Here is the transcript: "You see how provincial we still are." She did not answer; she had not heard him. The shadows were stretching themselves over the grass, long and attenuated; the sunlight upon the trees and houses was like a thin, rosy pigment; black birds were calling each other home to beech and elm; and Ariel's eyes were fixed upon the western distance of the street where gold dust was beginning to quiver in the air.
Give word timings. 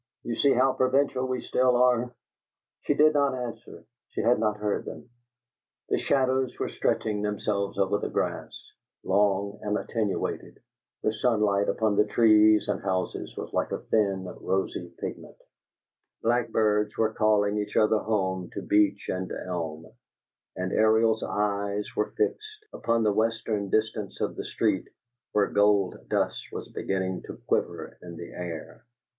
"You 0.23 0.35
see 0.35 0.51
how 0.53 0.73
provincial 0.73 1.27
we 1.27 1.41
still 1.41 1.75
are." 1.75 2.11
She 2.79 2.95
did 2.95 3.13
not 3.13 3.35
answer; 3.35 3.85
she 4.09 4.21
had 4.21 4.39
not 4.39 4.57
heard 4.57 4.87
him. 4.87 5.11
The 5.89 5.99
shadows 5.99 6.57
were 6.57 6.69
stretching 6.69 7.21
themselves 7.21 7.77
over 7.77 7.99
the 7.99 8.09
grass, 8.09 8.51
long 9.03 9.59
and 9.61 9.77
attenuated; 9.77 10.57
the 11.03 11.13
sunlight 11.13 11.69
upon 11.69 11.97
the 11.97 12.05
trees 12.07 12.67
and 12.67 12.81
houses 12.81 13.37
was 13.37 13.53
like 13.53 13.71
a 13.71 13.77
thin, 13.77 14.25
rosy 14.39 14.91
pigment; 14.99 15.37
black 16.23 16.49
birds 16.49 16.97
were 16.97 17.13
calling 17.13 17.59
each 17.59 17.77
other 17.77 17.99
home 17.99 18.49
to 18.53 18.63
beech 18.63 19.07
and 19.07 19.31
elm; 19.31 19.85
and 20.55 20.73
Ariel's 20.73 21.21
eyes 21.21 21.87
were 21.95 22.15
fixed 22.17 22.65
upon 22.73 23.03
the 23.03 23.13
western 23.13 23.69
distance 23.69 24.19
of 24.19 24.35
the 24.35 24.45
street 24.45 24.87
where 25.33 25.49
gold 25.51 25.93
dust 26.09 26.47
was 26.51 26.69
beginning 26.69 27.21
to 27.27 27.37
quiver 27.45 27.99
in 28.01 28.17
the 28.17 28.31
air. 28.33 28.83